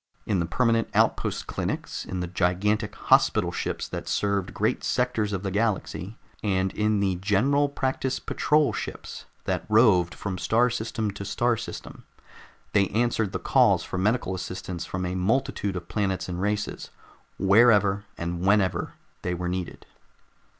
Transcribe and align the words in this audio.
In 0.25 0.39
the 0.39 0.47
permanent 0.47 0.89
outpost 0.95 1.45
clinics, 1.45 2.05
in 2.05 2.21
the 2.21 2.27
gigantic 2.27 2.95
hospital 2.95 3.51
ships 3.51 3.87
that 3.89 4.07
served 4.07 4.51
great 4.51 4.83
sectors 4.83 5.31
of 5.31 5.43
the 5.43 5.51
galaxy, 5.51 6.17
and 6.41 6.73
in 6.73 7.01
the 7.01 7.17
General 7.17 7.69
Practice 7.69 8.17
Patrol 8.17 8.73
ships 8.73 9.25
that 9.43 9.63
roved 9.69 10.15
from 10.15 10.39
star 10.39 10.71
system 10.71 11.11
to 11.11 11.23
star 11.23 11.55
system, 11.55 12.03
they 12.73 12.87
answered 12.87 13.31
the 13.31 13.37
calls 13.37 13.83
for 13.83 13.99
medical 13.99 14.33
assistance 14.33 14.87
from 14.87 15.05
a 15.05 15.13
multitude 15.13 15.75
of 15.75 15.87
planets 15.87 16.27
and 16.27 16.41
races, 16.41 16.89
wherever 17.37 18.03
and 18.17 18.41
whenever 18.43 18.93
they 19.21 19.35
were 19.35 19.47
needed. 19.47 19.85